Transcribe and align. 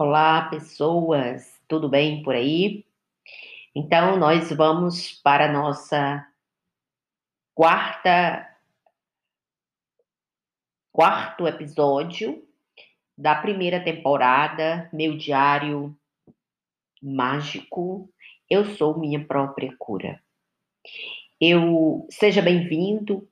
Olá, 0.00 0.42
pessoas, 0.42 1.60
tudo 1.66 1.88
bem 1.88 2.22
por 2.22 2.32
aí? 2.32 2.86
Então, 3.74 4.16
nós 4.16 4.48
vamos 4.52 5.20
para 5.24 5.46
a 5.46 5.52
nossa 5.52 6.24
quarta 7.52 8.48
quarto 10.92 11.48
episódio 11.48 12.46
da 13.16 13.34
primeira 13.34 13.82
temporada, 13.82 14.88
meu 14.92 15.16
diário 15.16 15.98
mágico. 17.02 18.08
Eu 18.48 18.66
sou 18.76 18.96
minha 19.00 19.26
própria 19.26 19.74
cura. 19.80 20.22
Eu 21.40 22.06
seja 22.08 22.40
bem-vindo 22.40 23.28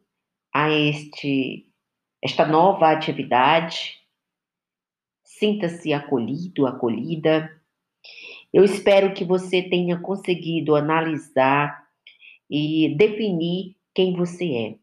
a 0.53 0.69
este 0.69 1.73
esta 2.21 2.45
nova 2.45 2.91
atividade 2.91 4.05
Sinta-se 5.39 5.93
acolhido, 5.93 6.67
acolhida. 6.67 7.51
Eu 8.53 8.65
espero 8.65 9.13
que 9.13 9.23
você 9.23 9.63
tenha 9.63 9.99
conseguido 9.99 10.75
analisar 10.75 11.87
e 12.49 12.95
definir 12.97 13.77
quem 13.95 14.17
você 14.17 14.55
é. 14.55 14.75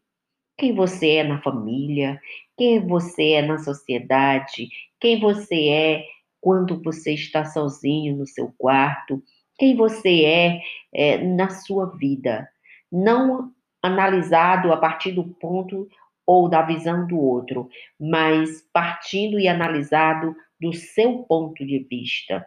Quem 0.56 0.72
você 0.72 1.16
é 1.16 1.24
na 1.24 1.42
família, 1.42 2.20
quem 2.56 2.86
você 2.86 3.32
é 3.32 3.42
na 3.42 3.58
sociedade, 3.58 4.68
quem 5.00 5.18
você 5.18 5.68
é 5.68 6.04
quando 6.40 6.80
você 6.82 7.14
está 7.14 7.44
sozinho 7.44 8.16
no 8.16 8.26
seu 8.26 8.54
quarto, 8.56 9.20
quem 9.58 9.74
você 9.74 10.24
é, 10.24 10.60
é 10.92 11.18
na 11.18 11.50
sua 11.50 11.86
vida. 11.96 12.48
Não 12.92 13.50
analisado 13.82 14.72
a 14.72 14.76
partir 14.76 15.10
do 15.10 15.24
ponto 15.24 15.88
ou 16.26 16.48
da 16.48 16.62
visão 16.62 17.06
do 17.06 17.18
outro, 17.18 17.68
mas 18.00 18.62
partindo 18.72 19.38
e 19.38 19.46
analisado 19.48 20.34
do 20.60 20.72
seu 20.72 21.24
ponto 21.24 21.64
de 21.64 21.80
vista. 21.90 22.46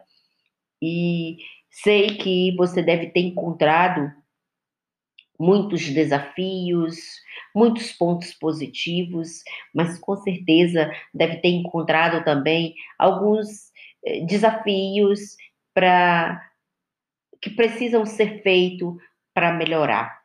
E 0.82 1.38
sei 1.70 2.16
que 2.16 2.54
você 2.56 2.82
deve 2.82 3.08
ter 3.08 3.20
encontrado 3.20 4.12
muitos 5.38 5.88
desafios, 5.90 6.96
muitos 7.54 7.92
pontos 7.92 8.34
positivos, 8.34 9.42
mas 9.72 9.98
com 9.98 10.16
certeza 10.16 10.90
deve 11.14 11.36
ter 11.36 11.50
encontrado 11.50 12.24
também 12.24 12.74
alguns 12.98 13.70
eh, 14.04 14.24
desafios 14.24 15.36
para 15.72 16.44
que 17.40 17.50
precisam 17.50 18.04
ser 18.04 18.42
feitos 18.42 18.96
para 19.32 19.52
melhorar. 19.52 20.18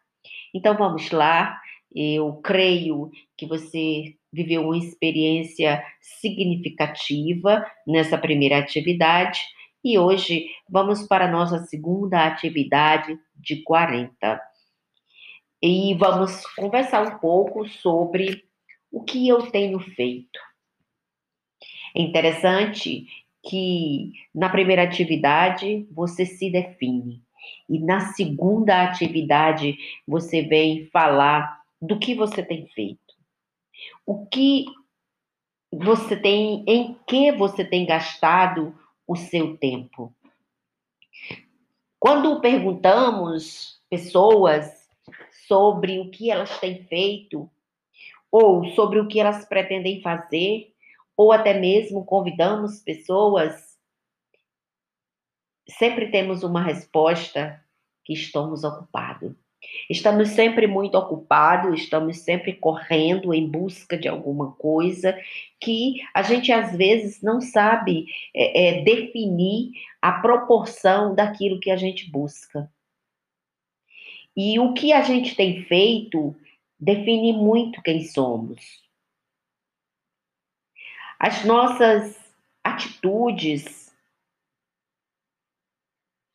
Então 0.53 0.75
vamos 0.75 1.11
lá, 1.11 1.59
eu 1.95 2.33
creio 2.43 3.11
que 3.43 3.45
você 3.45 4.15
viveu 4.31 4.63
uma 4.63 4.77
experiência 4.77 5.83
significativa 5.99 7.65
nessa 7.85 8.17
primeira 8.17 8.57
atividade 8.57 9.41
e 9.83 9.99
hoje 9.99 10.47
vamos 10.69 11.05
para 11.05 11.25
a 11.25 11.31
nossa 11.31 11.59
segunda 11.65 12.25
atividade 12.25 13.19
de 13.35 13.61
40. 13.63 14.41
E 15.61 15.93
vamos 15.95 16.45
conversar 16.55 17.05
um 17.05 17.19
pouco 17.19 17.67
sobre 17.67 18.43
o 18.89 19.03
que 19.03 19.27
eu 19.27 19.51
tenho 19.51 19.79
feito. 19.79 20.39
É 21.95 22.01
interessante 22.01 23.05
que 23.45 24.13
na 24.33 24.49
primeira 24.49 24.83
atividade 24.83 25.85
você 25.91 26.25
se 26.25 26.49
define 26.49 27.21
e 27.69 27.77
na 27.77 28.13
segunda 28.13 28.83
atividade 28.83 29.77
você 30.07 30.41
vem 30.43 30.85
falar 30.87 31.61
do 31.81 31.99
que 31.99 32.15
você 32.15 32.41
tem 32.41 32.67
feito. 32.67 33.02
O 34.05 34.25
que 34.27 34.65
você 35.71 36.15
tem, 36.15 36.63
em 36.67 36.97
que 37.07 37.31
você 37.31 37.65
tem 37.65 37.85
gastado 37.85 38.77
o 39.07 39.15
seu 39.15 39.57
tempo? 39.57 40.13
Quando 41.99 42.41
perguntamos 42.41 43.81
pessoas 43.89 44.89
sobre 45.47 45.99
o 45.99 46.11
que 46.11 46.29
elas 46.29 46.59
têm 46.59 46.83
feito, 46.85 47.49
ou 48.31 48.65
sobre 48.71 48.99
o 48.99 49.07
que 49.07 49.19
elas 49.19 49.45
pretendem 49.45 50.01
fazer, 50.01 50.73
ou 51.15 51.31
até 51.31 51.53
mesmo 51.53 52.03
convidamos 52.03 52.79
pessoas, 52.79 53.77
sempre 55.69 56.11
temos 56.11 56.43
uma 56.43 56.61
resposta 56.61 57.63
que 58.03 58.13
estamos 58.13 58.63
ocupados. 58.63 59.42
Estamos 59.89 60.29
sempre 60.29 60.67
muito 60.67 60.97
ocupados, 60.97 61.81
estamos 61.81 62.19
sempre 62.19 62.53
correndo 62.53 63.33
em 63.33 63.49
busca 63.49 63.97
de 63.97 64.07
alguma 64.07 64.53
coisa 64.53 65.17
que 65.59 65.95
a 66.13 66.21
gente 66.21 66.51
às 66.51 66.75
vezes 66.75 67.21
não 67.21 67.41
sabe 67.41 68.05
é, 68.35 68.79
é, 68.79 68.83
definir 68.83 69.71
a 70.01 70.13
proporção 70.13 71.15
daquilo 71.15 71.59
que 71.59 71.71
a 71.71 71.77
gente 71.77 72.09
busca. 72.09 72.71
E 74.35 74.59
o 74.59 74.73
que 74.73 74.91
a 74.91 75.01
gente 75.01 75.35
tem 75.35 75.63
feito 75.63 76.35
define 76.79 77.33
muito 77.33 77.81
quem 77.81 78.03
somos. 78.03 78.83
As 81.19 81.45
nossas 81.45 82.19
atitudes, 82.63 83.93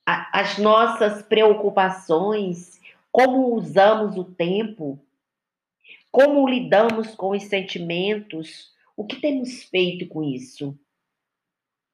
as 0.07 0.57
nossas 0.57 1.23
preocupações, 1.23 2.81
como 3.11 3.55
usamos 3.55 4.17
o 4.17 4.25
tempo, 4.25 4.99
como 6.11 6.49
lidamos 6.49 7.15
com 7.15 7.31
os 7.31 7.45
sentimentos, 7.45 8.73
o 8.97 9.05
que 9.05 9.21
temos 9.21 9.63
feito 9.65 10.07
com 10.09 10.23
isso? 10.23 10.79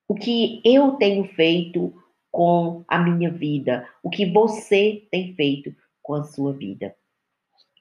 O 0.09 0.15
que 0.15 0.61
eu 0.65 0.93
tenho 0.93 1.25
feito 1.25 1.93
com 2.31 2.85
a 2.89 2.99
minha 2.99 3.31
vida? 3.31 3.89
O 4.03 4.11
que 4.11 4.27
você 4.27 5.07
tem 5.11 5.35
feito 5.35 5.75
com 6.03 6.15
a 6.15 6.25
sua 6.25 6.53
vida? 6.53 6.95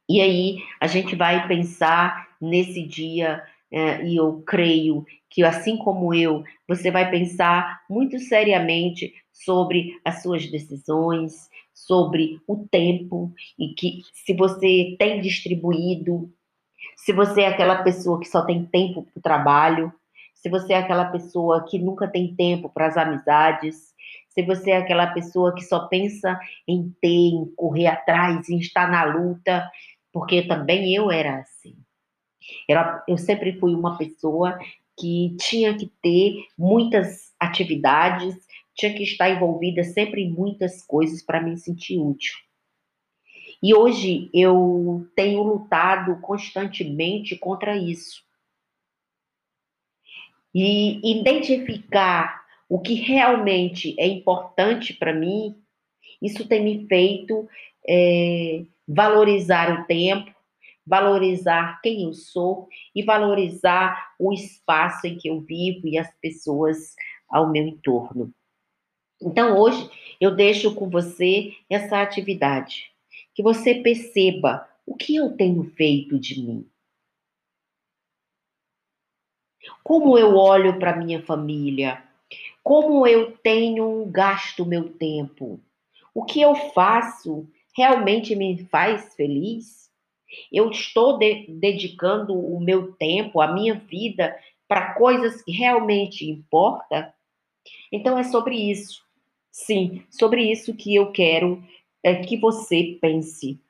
E 0.09 0.21
aí 0.21 0.57
a 0.79 0.87
gente 0.87 1.15
vai 1.15 1.47
pensar 1.47 2.27
nesse 2.39 2.83
dia, 2.83 3.43
é, 3.71 4.05
e 4.05 4.15
eu 4.15 4.41
creio 4.45 5.05
que 5.29 5.43
assim 5.43 5.77
como 5.77 6.13
eu, 6.13 6.43
você 6.67 6.91
vai 6.91 7.09
pensar 7.09 7.81
muito 7.89 8.19
seriamente 8.19 9.13
sobre 9.31 9.99
as 10.05 10.21
suas 10.21 10.45
decisões, 10.51 11.49
sobre 11.85 12.41
o 12.47 12.65
tempo 12.69 13.31
e 13.57 13.73
que 13.73 14.01
se 14.13 14.33
você 14.33 14.95
tem 14.97 15.21
distribuído, 15.21 16.31
se 16.95 17.11
você 17.11 17.41
é 17.41 17.47
aquela 17.47 17.83
pessoa 17.83 18.19
que 18.19 18.27
só 18.27 18.43
tem 18.45 18.65
tempo 18.65 19.03
para 19.03 19.19
o 19.19 19.21
trabalho, 19.21 19.93
se 20.33 20.49
você 20.49 20.73
é 20.73 20.77
aquela 20.77 21.05
pessoa 21.05 21.65
que 21.65 21.79
nunca 21.79 22.07
tem 22.07 22.33
tempo 22.35 22.69
para 22.69 22.87
as 22.87 22.97
amizades, 22.97 23.93
se 24.29 24.41
você 24.43 24.71
é 24.71 24.77
aquela 24.77 25.07
pessoa 25.07 25.53
que 25.53 25.61
só 25.61 25.87
pensa 25.87 26.39
em 26.67 26.93
ter, 27.01 27.07
em 27.07 27.45
correr 27.55 27.87
atrás, 27.87 28.49
em 28.49 28.57
estar 28.57 28.89
na 28.89 29.03
luta, 29.03 29.69
porque 30.11 30.41
também 30.43 30.93
eu 30.93 31.11
era 31.11 31.39
assim. 31.39 31.75
Eu 33.07 33.17
sempre 33.17 33.57
fui 33.59 33.73
uma 33.73 33.97
pessoa 33.97 34.57
que 34.97 35.35
tinha 35.39 35.75
que 35.75 35.91
ter 36.01 36.35
muitas 36.57 37.33
atividades, 37.39 38.35
tinha 38.75 38.93
que 38.93 39.03
estar 39.03 39.29
envolvida 39.29 39.83
sempre 39.83 40.23
em 40.23 40.31
muitas 40.31 40.81
coisas 40.85 41.21
para 41.21 41.41
me 41.41 41.57
sentir 41.57 41.99
útil. 41.99 42.33
E 43.61 43.73
hoje 43.73 44.29
eu 44.33 45.07
tenho 45.15 45.41
lutado 45.41 46.19
constantemente 46.19 47.37
contra 47.37 47.77
isso. 47.77 48.21
E 50.53 50.99
identificar 51.17 52.43
o 52.67 52.79
que 52.79 52.95
realmente 52.95 53.95
é 53.97 54.05
importante 54.05 54.93
para 54.93 55.13
mim, 55.13 55.55
isso 56.21 56.47
tem 56.47 56.63
me 56.63 56.87
feito 56.87 57.47
é, 57.87 58.65
valorizar 58.87 59.71
o 59.71 59.85
tempo, 59.85 60.33
valorizar 60.85 61.79
quem 61.81 62.03
eu 62.03 62.13
sou 62.13 62.67
e 62.93 63.03
valorizar 63.03 64.13
o 64.19 64.33
espaço 64.33 65.07
em 65.07 65.17
que 65.17 65.29
eu 65.29 65.39
vivo 65.39 65.87
e 65.87 65.97
as 65.97 66.13
pessoas 66.19 66.95
ao 67.29 67.49
meu 67.49 67.65
entorno. 67.65 68.33
Então, 69.23 69.57
hoje, 69.57 69.89
eu 70.19 70.35
deixo 70.35 70.75
com 70.75 70.89
você 70.89 71.53
essa 71.69 72.01
atividade. 72.01 72.91
Que 73.33 73.41
você 73.41 73.75
perceba 73.75 74.67
o 74.85 74.95
que 74.95 75.15
eu 75.15 75.35
tenho 75.35 75.63
feito 75.63 76.19
de 76.19 76.41
mim. 76.41 76.67
Como 79.83 80.17
eu 80.17 80.35
olho 80.35 80.77
para 80.77 80.95
minha 80.95 81.21
família? 81.23 82.03
Como 82.61 83.07
eu 83.07 83.37
tenho 83.37 84.05
gasto 84.05 84.65
meu 84.65 84.89
tempo? 84.89 85.59
O 86.13 86.23
que 86.23 86.41
eu 86.41 86.53
faço 86.55 87.47
realmente 87.75 88.35
me 88.35 88.65
faz 88.65 89.15
feliz? 89.15 89.89
Eu 90.51 90.69
estou 90.69 91.17
de 91.17 91.47
dedicando 91.47 92.33
o 92.33 92.59
meu 92.59 92.93
tempo, 92.93 93.41
a 93.41 93.51
minha 93.51 93.75
vida 93.75 94.37
para 94.67 94.93
coisas 94.95 95.41
que 95.41 95.51
realmente 95.51 96.29
importam? 96.29 97.11
Então 97.91 98.17
é 98.17 98.23
sobre 98.23 98.55
isso. 98.55 99.03
Sim, 99.53 100.03
sobre 100.09 100.51
isso 100.51 100.75
que 100.75 100.95
eu 100.95 101.11
quero 101.11 101.63
é, 102.03 102.15
que 102.15 102.37
você 102.37 102.97
pense. 102.99 103.61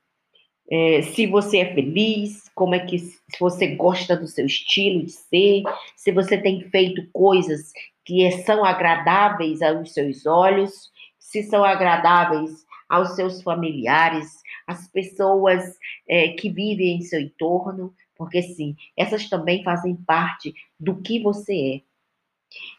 É, 0.71 1.01
se 1.01 1.27
você 1.27 1.57
é 1.57 1.75
feliz, 1.75 2.49
como 2.55 2.73
é 2.73 2.79
que 2.79 2.97
se 2.97 3.19
você 3.37 3.75
gosta 3.75 4.15
do 4.15 4.25
seu 4.25 4.45
estilo 4.45 5.03
de 5.03 5.11
ser, 5.11 5.63
se 5.97 6.13
você 6.13 6.41
tem 6.41 6.61
feito 6.69 7.05
coisas 7.11 7.73
que 8.05 8.31
são 8.43 8.63
agradáveis 8.63 9.61
aos 9.61 9.91
seus 9.93 10.25
olhos, 10.25 10.89
se 11.19 11.43
são 11.43 11.65
agradáveis 11.65 12.65
aos 12.87 13.15
seus 13.17 13.41
familiares, 13.41 14.41
às 14.65 14.87
pessoas 14.87 15.77
é, 16.07 16.29
que 16.29 16.49
vivem 16.49 16.95
em 16.95 17.01
seu 17.01 17.19
entorno, 17.19 17.93
porque 18.15 18.41
sim, 18.41 18.73
essas 18.95 19.27
também 19.27 19.63
fazem 19.63 19.97
parte 19.97 20.53
do 20.79 21.01
que 21.01 21.19
você 21.19 21.81
é. 21.81 21.93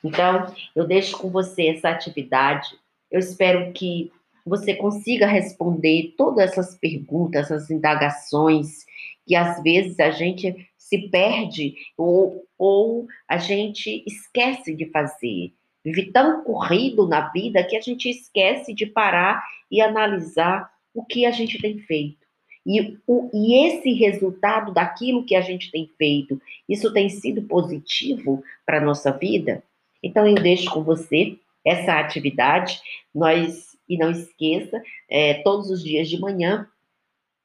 Então, 0.03 0.55
eu 0.75 0.87
deixo 0.87 1.19
com 1.19 1.31
você 1.31 1.67
essa 1.67 1.91
atividade. 1.91 2.79
Eu 3.15 3.21
espero 3.21 3.73
que 3.73 4.11
você 4.45 4.75
consiga 4.75 5.25
responder 5.25 6.15
todas 6.19 6.51
essas 6.51 6.75
perguntas, 6.75 7.45
essas 7.49 7.71
indagações, 7.71 8.85
que 9.25 9.37
às 9.37 9.63
vezes 9.63 10.01
a 10.01 10.11
gente 10.11 10.69
se 10.77 10.99
perde 11.11 11.77
ou, 11.97 12.45
ou 12.59 13.07
a 13.29 13.39
gente 13.39 14.03
esquece 14.05 14.75
de 14.75 14.87
fazer. 14.87 15.53
Vive 15.85 16.11
tão 16.11 16.43
corrido 16.43 17.07
na 17.07 17.29
vida 17.29 17.63
que 17.63 17.77
a 17.77 17.81
gente 17.81 18.11
esquece 18.11 18.75
de 18.75 18.85
parar 18.85 19.45
e 19.71 19.81
analisar 19.81 20.69
o 20.93 21.05
que 21.05 21.25
a 21.25 21.31
gente 21.31 21.63
tem 21.63 21.79
feito. 21.79 22.27
E, 22.67 22.99
o, 23.07 23.31
e 23.33 23.69
esse 23.69 23.93
resultado 23.93 24.75
daquilo 24.75 25.25
que 25.25 25.37
a 25.37 25.41
gente 25.41 25.71
tem 25.71 25.89
feito, 25.97 26.43
isso 26.69 26.93
tem 26.93 27.09
sido 27.09 27.43
positivo 27.43 28.43
para 28.67 28.79
a 28.79 28.85
nossa 28.85 29.13
vida? 29.13 29.63
Então 30.03 30.27
eu 30.27 30.35
deixo 30.35 30.69
com 30.73 30.83
você 30.83 31.39
essa 31.65 31.99
atividade. 31.99 32.81
Nós, 33.15 33.77
e 33.89 33.97
não 33.97 34.11
esqueça, 34.11 34.83
é, 35.09 35.35
todos 35.43 35.71
os 35.71 35.83
dias 35.83 36.09
de 36.09 36.19
manhã 36.19 36.69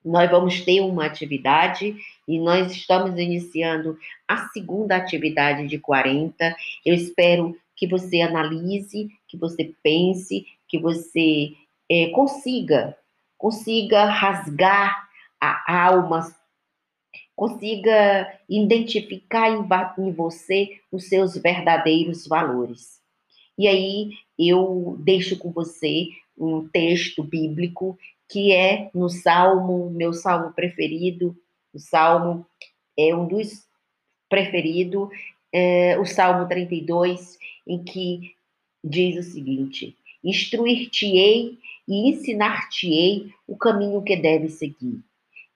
nós 0.04 0.30
vamos 0.32 0.62
ter 0.62 0.82
uma 0.82 1.06
atividade 1.06 1.96
e 2.28 2.40
nós 2.40 2.72
estamos 2.72 3.20
iniciando 3.20 3.98
a 4.28 4.48
segunda 4.50 4.96
atividade 4.96 5.68
de 5.68 5.78
40. 5.78 6.56
Eu 6.86 6.94
espero 6.94 7.58
que 7.76 7.88
você 7.88 8.22
analise, 8.22 9.10
que 9.28 9.38
você 9.38 9.74
pense, 9.84 10.46
que 10.68 10.80
você 10.80 11.54
é, 11.90 12.08
consiga, 12.10 12.98
consiga 13.38 14.06
rasgar 14.06 15.08
a 15.40 15.86
alma, 15.86 16.34
consiga 17.36 18.40
identificar 18.50 19.50
em, 19.50 19.66
em 20.06 20.12
você 20.12 20.80
os 20.92 21.08
seus 21.08 21.38
verdadeiros 21.38 22.28
valores. 22.28 22.99
E 23.60 23.68
aí 23.68 24.12
eu 24.40 24.96
deixo 25.02 25.38
com 25.38 25.52
você 25.52 26.08
um 26.38 26.66
texto 26.70 27.22
bíblico 27.22 28.00
que 28.30 28.54
é 28.54 28.90
no 28.96 29.10
Salmo, 29.10 29.90
meu 29.90 30.14
salmo 30.14 30.54
preferido, 30.54 31.36
o 31.74 31.78
Salmo 31.78 32.46
é 32.98 33.14
um 33.14 33.28
dos 33.28 33.68
preferidos, 34.30 35.10
é, 35.52 36.00
o 36.00 36.06
Salmo 36.06 36.48
32, 36.48 37.38
em 37.68 37.84
que 37.84 38.34
diz 38.82 39.18
o 39.18 39.30
seguinte: 39.30 39.94
Instruir-te-ei 40.24 41.58
e 41.86 42.10
ensinar-te-ei 42.12 43.34
o 43.46 43.58
caminho 43.58 44.02
que 44.02 44.16
deve 44.16 44.48
seguir, 44.48 45.04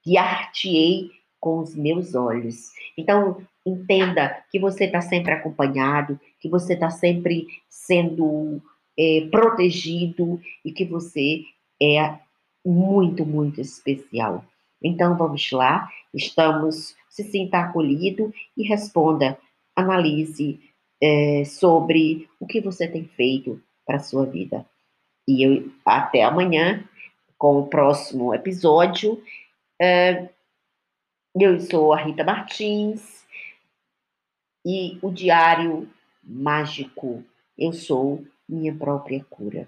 guiar-te-ei 0.06 1.10
com 1.40 1.60
os 1.60 1.74
meus 1.74 2.16
olhos. 2.16 2.72
Então, 2.98 3.46
entenda 3.66 4.44
que 4.52 4.60
você 4.60 4.86
está 4.86 5.00
sempre 5.00 5.32
acompanhado, 5.32 6.20
que 6.44 6.50
você 6.50 6.74
está 6.74 6.90
sempre 6.90 7.48
sendo 7.70 8.62
é, 9.00 9.26
protegido 9.32 10.42
e 10.66 10.74
que 10.74 10.84
você 10.84 11.46
é 11.82 12.20
muito, 12.66 13.26
muito 13.26 13.62
especial. 13.62 14.44
Então 14.84 15.18
vamos 15.18 15.50
lá, 15.54 15.90
estamos, 16.14 16.98
se 17.10 17.24
sinta 17.24 17.60
acolhido 17.60 18.34
e 18.58 18.68
responda, 18.68 19.40
analise 19.74 20.60
é, 21.02 21.46
sobre 21.46 22.28
o 22.42 22.46
que 22.46 22.60
você 22.60 22.90
tem 22.90 23.06
feito 23.06 23.64
para 23.86 23.96
a 23.96 24.02
sua 24.02 24.26
vida. 24.26 24.66
E 25.26 25.44
eu, 25.48 25.72
até 25.86 26.24
amanhã 26.24 26.84
com 27.38 27.60
o 27.60 27.68
próximo 27.68 28.34
episódio. 28.34 29.24
É, 29.82 30.28
eu 31.40 31.58
sou 31.62 31.94
a 31.94 31.98
Rita 31.98 32.26
Martins 32.26 33.26
e 34.66 35.00
o 35.02 35.10
Diário 35.10 35.90
Mágico. 36.24 37.24
Eu 37.58 37.74
sou 37.74 38.26
minha 38.48 38.74
própria 38.74 39.24
cura. 39.30 39.68